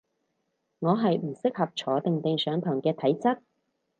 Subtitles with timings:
[0.79, 3.37] 我係唔適合坐定定上堂嘅體質